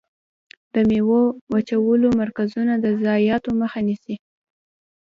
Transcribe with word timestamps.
د 0.73 0.75
ميوو 0.89 1.23
وچولو 1.51 2.07
مرکزونه 2.21 2.73
د 2.83 2.85
ضایعاتو 3.03 3.49
مخه 3.61 3.79
نیسي. 3.87 4.15